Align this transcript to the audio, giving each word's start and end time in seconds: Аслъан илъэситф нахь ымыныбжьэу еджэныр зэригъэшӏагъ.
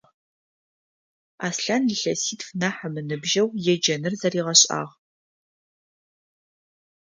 Аслъан 1.47 1.83
илъэситф 1.93 2.47
нахь 2.59 2.81
ымыныбжьэу 2.87 3.47
еджэныр 3.73 4.13
зэригъэшӏагъ. 4.19 4.95